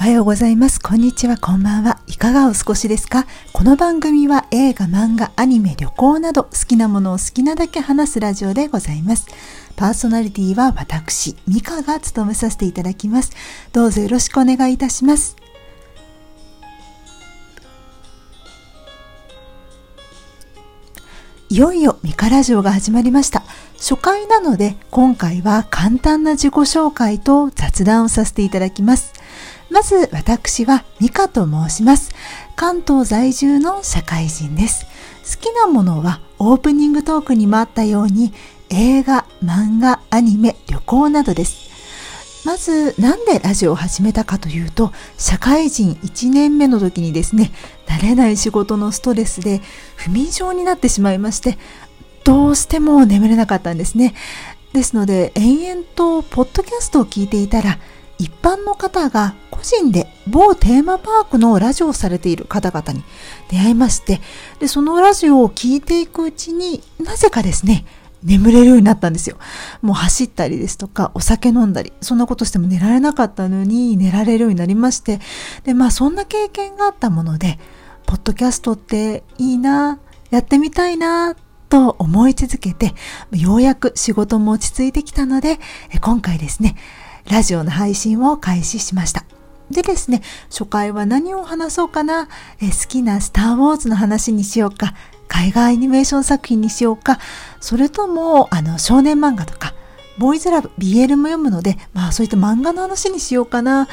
[0.00, 0.80] おはようございます。
[0.80, 1.98] こんにちは、こんばんは。
[2.06, 3.26] いかがお過ごしですか？
[3.52, 9.26] この番組は映画、漫画、アニメ、旅行など好きなものを好きなだけ話すラジオでございます。
[9.74, 13.32] パーソナリティは私、ミカが務めさせていただきます。
[13.72, 15.34] どうぞよろしくお願いいたします。
[21.48, 23.42] いよいよミカラジオが始まりました。
[23.76, 29.12] 初回なので今回は簡単な自己紹介と雑談をさせていただきます。
[29.70, 32.12] まず私はミカと申します。
[32.56, 34.86] 関東在住の社会人です。
[35.36, 38.32] 好きなものはオープニングトークにもあったように
[38.70, 41.68] 映画、漫画、アニメ、旅行などです。
[42.44, 47.50] まずなんでラジオを始めたかというと社会人1年目の時にですね
[47.86, 49.60] 慣れない仕事のストレスで
[49.96, 51.58] 不眠症になってしまいまして
[52.24, 54.14] どうしても眠れなかったんですね
[54.72, 57.78] ですので延々とポッドキャストを聞いていたら
[58.18, 63.02] 一般の方が個人で某テーマパークのラジオをされている方々に
[63.50, 64.20] 出会いまして、
[64.60, 67.84] で、そのラジオを聞いていくうちになぜかですね、
[68.22, 69.36] 眠れるようになったんですよ。
[69.82, 75.18] もう走ったりですとか、お酒飲んだり、そんなことしても寝られなかったのに寝られるようになりまして、
[75.64, 77.58] で、まあそんな経験があったもので、
[78.06, 79.98] ポッドキャストっていいな、
[80.30, 81.34] やってみたいな、
[81.68, 82.94] と思い続けて、
[83.32, 85.58] ようやく仕事も落ち着いてきたので、
[86.00, 86.76] 今回ですね、
[87.28, 89.24] ラジオの配信を開始しました。
[89.70, 92.28] でですね、初回は何を話そうかな、
[92.60, 94.94] え好きなスター・ウォーズの話にしようか、
[95.28, 97.18] 海外アニメーション作品にしようか、
[97.60, 99.74] それとも、あの、少年漫画とか、
[100.16, 103.88] ボーイズラブ、BL も読むので、まあそういった漫画の話にしようかな。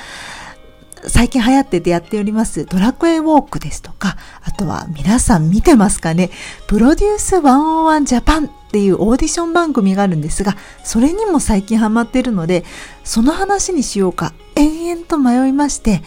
[1.07, 6.31] 最近流行っててやっておりますドラクエウォークですとか、あとは皆さん見てますかね？
[6.67, 8.49] プロデュース101ジャパン。
[8.75, 12.65] っていうオーディション番組があるんですが、それにも最近ハマってるので、
[13.05, 16.01] その話にしようか延々と迷いまして、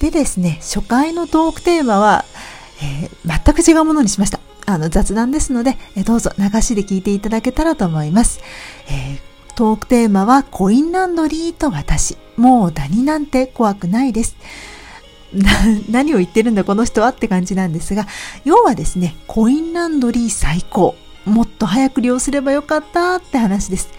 [0.00, 2.24] でですね、初回のトークテーマは、
[2.82, 4.40] えー、全く違うものにしました。
[4.66, 8.40] あの雑談ですので、えどうぞ流しで聞いていただけたらと思います。
[8.88, 12.16] えー、トークテーマはコインランドリーと私。
[12.36, 14.34] もうダニなんて怖くないです。
[15.88, 17.10] 何を言ってるんだこの人は？
[17.10, 18.08] って感じなんですが、
[18.44, 20.96] 要はですね、コインランドリー最高。
[21.28, 23.90] もっと早く利用すればよかったって話です。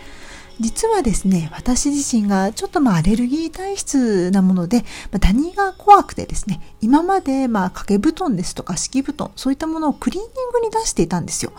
[0.60, 4.80] 実はですね、私自身がちょっとまあアレルギー体質なもので、
[5.12, 11.54] まあ、ダニが怖くてですね、今までまあ掛け布団ですとか敷布団、そういったものをクリーニングに出していたんですよ。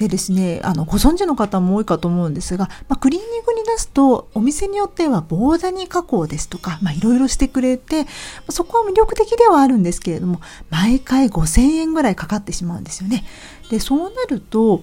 [0.00, 8.06] でですね、あの、ご存知の方も多いかと思うんですが、まあ、クリーニングに出すと、お店によっては棒ダニ加工ですとか、まあ、いろいろしてくれて、
[8.48, 10.40] そこは魅力的ではあるんですけれども、
[10.70, 13.26] 毎回5000円ぐらいかかってしまうんですよね。
[13.68, 14.82] で、そうなると、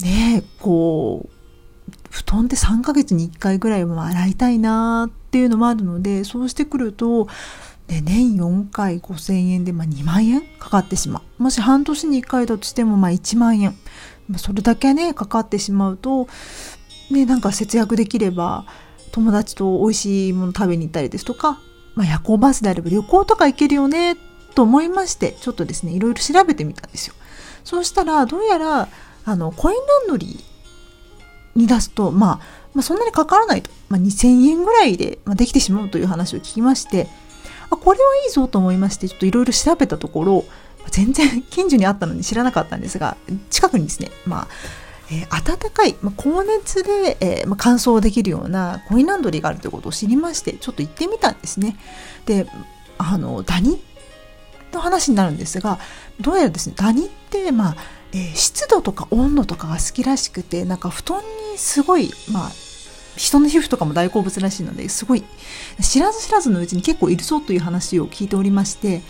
[0.00, 7.26] ねこう、布団って3ヶ月に1回ぐらいは洗いたいなっていうのもあるので、そうしてくると、
[7.88, 11.42] で年4回5000円で、まあ、2万円かかってしまう。
[11.42, 13.76] もし半年に1回だとしてもまあ1万円。
[14.28, 16.26] まあ、それだけね、かかってしまうと、
[17.10, 18.66] ね、なんか節約できれば、
[19.12, 21.60] 友達と美味しいもの食べに行ったりですとか、
[21.94, 24.16] まあ、夜行バスであれば旅行とか行けるよね、
[24.54, 27.14] と思いまして、ちょっとですね、いろいろ調べてみたんですよ。
[27.62, 28.88] そうしたら、どうやら、
[29.24, 32.40] あの、コインランドリーに出すと、まあ、
[32.74, 37.08] まあ、そんなにかからないと、まあ、2000円ぐらいで、まあ、できてしまうという話を聞きまして、
[37.70, 40.44] あ、これはいいぞと思いまして、ちょっといろいろ調べたところ、
[40.90, 43.16] 全然近所にあったのに知らなかったんですが、
[43.50, 44.48] 近くにですね、まあ、
[45.10, 51.76] えー、暖かい、まあ、高熱で、えーまあ、乾燥できるようなコインランドリーがあるということを知りまして、ちょっと行ってみたんですね。
[52.24, 52.46] で、
[52.98, 53.80] あの、ダニ
[54.72, 55.78] の話になるんですが、
[56.20, 57.76] どうやらですね、ダニって、まあ、
[58.12, 61.20] えー、湿度とか温度とかが好きらしくてなんか布団
[61.52, 62.50] にすごいまあ
[63.16, 65.24] 人の皮膚とかも大好物らしいのですごい
[65.80, 69.02] 知らず知らずのうちに結構いるぞという話を聞いておりまして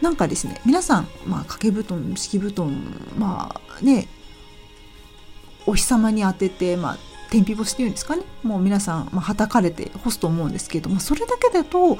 [0.00, 2.70] なんかですね皆さん、まあ、掛け布団敷布団
[3.18, 4.08] まあね
[5.66, 6.98] お日様に当てて、まあ、
[7.30, 11.98] 天日干しっていうんですかねもう皆さん、まあ、はたかれて干すと思うんですけど、まあ、それだけだと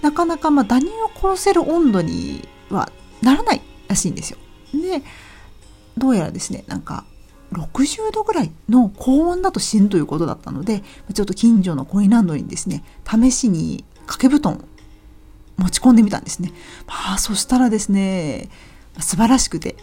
[0.00, 2.90] なかなか、まあ、ダニを殺せる温度には
[3.22, 4.38] ならないらしいんですよ。
[4.74, 5.02] で
[5.96, 7.04] どうやらですねなんか
[7.52, 10.82] 60度ぐらいの高温だと死ぬということだったので
[11.14, 14.64] ちょっと近所のコインランドリーにですね試しに掛け布団
[15.56, 16.52] 持ち込んでみたんですね。
[16.86, 18.48] まあそしたらですね
[18.98, 19.76] 素晴らしくて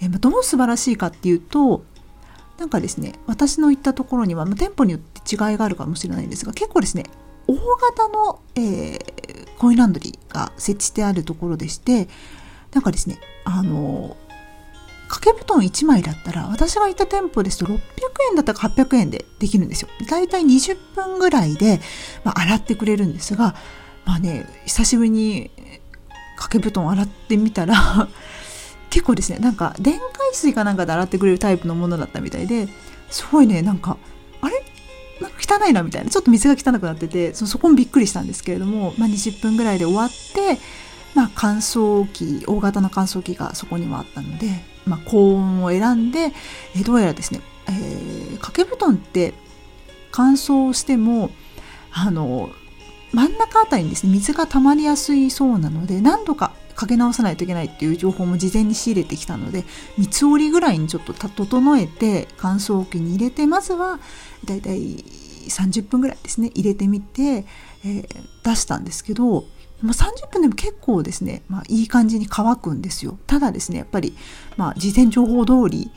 [0.00, 1.84] えどう素晴らしいかっていうと
[2.58, 7.04] なんかですね私の行ったところには、まあ、店舗によって違いがあるかもしれないんですが結構ですね
[7.46, 8.98] 大型の、えー、
[9.58, 12.08] コインランドリーが設置してあるところでして
[12.72, 14.16] なんかですねあの
[15.10, 17.80] 掛け布団1枚だったら、私が行った店舗ですと600
[18.30, 19.88] 円だったか800円でできるんですよ。
[20.08, 21.80] だいたい20分ぐらいで、
[22.24, 23.56] まあ、洗ってくれるんですが、
[24.06, 25.50] まあね久しぶりに
[26.36, 28.08] 掛け布団洗ってみたら
[28.88, 32.68] 結構ですねなんか電解水かなんかで洗ってくれるタイプのものだったみたいで
[33.10, 33.98] すごいねなんか
[34.40, 34.64] あれ？
[35.20, 40.58] なんか汚いなみたいなちょっと水が汚くなっててそそこもびっくりしたんですけれども、まあ、20分ぐらいで終わって、
[41.14, 44.48] まあ、乾燥機大型の乾燥機がそこにもあったので、
[44.86, 46.32] まあ、高温を選んで、
[46.76, 49.34] えどうやらですね、えー、掛け布団って
[50.12, 51.30] 乾燥しても
[51.92, 52.50] あの
[53.12, 59.64] 真ん中あたりにですね水が溜まりやすいそうなので何度かかけ直さないといけないっていう情報も事前に仕入れてきたので
[59.98, 64.00] 三つ折りぐらいにちょっと整えて乾燥機に入れてまずは
[64.46, 65.04] だいたい
[65.46, 68.04] 30分ぐらいですね入れてみて、えー、
[68.44, 69.44] 出したんですけど
[69.82, 73.18] まあ、30分でも結構ですね、まあ、いい感じに乾くんですよ。
[73.26, 74.14] ただですねやっぱり、
[74.58, 75.90] まあ、事前情報通り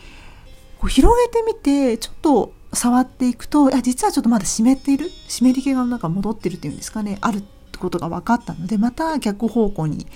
[0.80, 10.08] こう広げてみてちょっと触っていくといや実はちょっとまだ湿っている湿り気がなんか戻ってるっていうんですかねあるってことが分かったのでまた逆方向に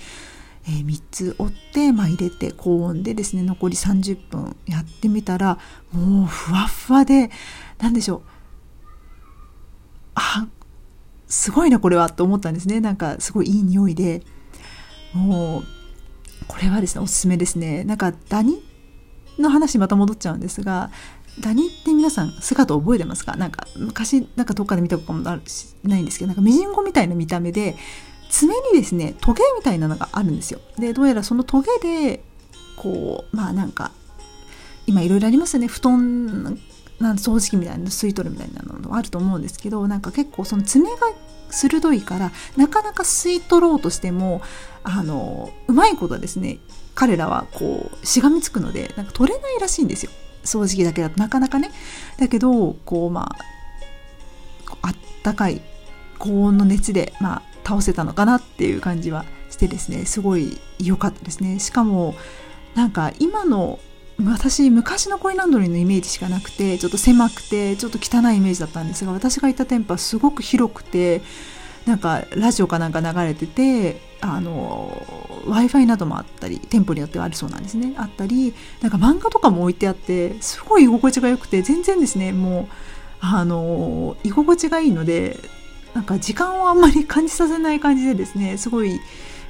[0.66, 5.58] えー、3つ折って、まあ、入れて高温でですね残り30分やってみたら
[5.92, 7.30] もうふわふわで
[7.78, 8.22] 何でしょう
[10.20, 10.48] あ
[11.26, 12.80] すごいなこれはと思ったんですね。
[12.80, 14.22] なんかすごいいい匂いで。
[15.14, 15.64] もう
[16.46, 17.84] これはですねおすすめですね。
[17.84, 18.62] なんかダニ
[19.38, 20.90] の話また戻っちゃうんですが
[21.40, 23.36] ダニって皆さん姿覚えてますか？
[23.36, 27.76] なんか昔なんかどっかで見たこともないんですけどなんかミジンコみたいな見た目で
[28.28, 30.60] 爪にですねトゲみたいなのがあるんですよ。
[30.78, 32.22] でどうやらそのトゲで
[32.76, 33.92] こうまあなんか
[34.86, 35.68] 今いろいろありますよね。
[35.68, 36.58] 布団
[37.00, 40.96] なん掃除機みたいな吸い取るみたいなのもあると思うんですけどなんか結構その爪が
[41.50, 44.42] 鋭いからなかなか吸い取ろうとしても
[44.82, 46.58] あのうまいことですね
[46.94, 50.10] 彼らはこうしがみつくのでなんか取れないらしいんですよ
[50.44, 51.70] 掃除機だけだとなかなかね。
[52.18, 53.34] だけどこうま
[54.70, 55.60] ああったかい
[56.18, 61.58] 高温の熱でまあ倒せたのかなっていう感じはしてですねすごい良かったですね。
[61.58, 62.14] しかも
[62.74, 63.78] なんか今の
[64.24, 71.22] 私昔のコインランドリーのイメージしかなくてちょっと狭くてちょっと汚いイメージだったんですが私が行った店舗はすごく広くて
[71.86, 75.06] なんかラジオかなんか流れててあの
[75.46, 77.94] w i f i などもあったり店舗によってはあるそうなんですね。
[77.96, 82.66] あったりなんか漫画とかも置いてあってすごい居心地が良くて全然ですねもう
[83.20, 85.38] あの居心地がいいので
[85.94, 89.00] なんか時間をあんまり感じさせない感じでですねすごい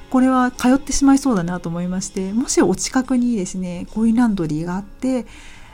[0.09, 5.25] これは通ってしまいそうだなと思いましてもしお近くにですねコインランドリーがあって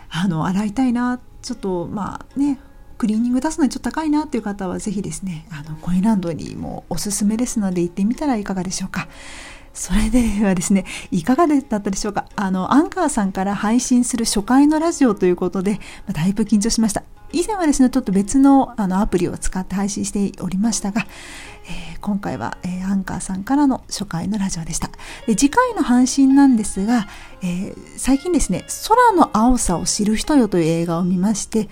[0.10, 2.60] あの洗いたいなちょっとまあね
[2.98, 9.08] クリーニング出すのにちょっと高いなっていう方は是非ですねあのコインランドリーもおすすめですので行ってみたらいかがでしょうか。
[9.76, 15.78] それではですね、いかがだったでしょうかあの、アンカーさんから配信する初回のラジオということで、ま
[16.12, 17.04] あ、だいぶ緊張しました。
[17.34, 21.06] 以前はですね、ちょっと別のあのアプリを使って配信しておりましたが、
[21.68, 24.90] えー、今回は、えー、アンカーさんからの初回のラジオでした。
[25.28, 27.08] で次回の配信なんですが、
[27.42, 31.70] えー、最近ですね、空の青さを知る人よという映画を見まして、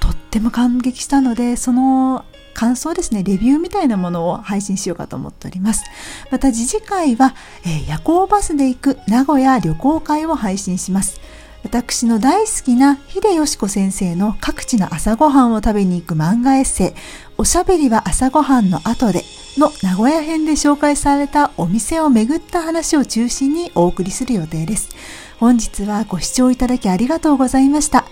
[0.00, 2.24] とっても感激したので、その
[2.54, 5.84] 感想ですね、レビューみたいなものを配信しようかと思っております。
[6.30, 7.34] また次次回は、
[7.64, 11.20] え、夜行バスで行く名古屋旅行会を配信します。
[11.64, 16.92] 私の大好きな秀吉子先生の各地の朝ごはんを食べに行く漫画エッセイ、
[17.38, 19.22] おしゃべりは朝ごはんの後で
[19.56, 24.90] の名古屋編で紹介されたお店を巡った話を中心にお送りする予定です。
[25.38, 28.04] 本日はご視聴いただきありがとうございました。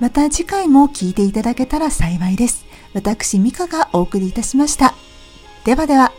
[0.00, 2.66] また次回も聞いていただけたら幸いです。
[2.92, 4.94] 私、ミカがお送りいたしました。
[5.64, 6.12] ではでは。